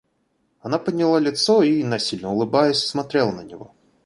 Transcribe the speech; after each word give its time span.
Она 0.61 0.79
подняла 0.79 1.19
лицо 1.19 1.61
и, 1.61 1.83
насильно 1.83 2.31
улыбаясь, 2.33 2.83
смотрела 2.87 3.31
на 3.31 3.41
него. 3.41 3.75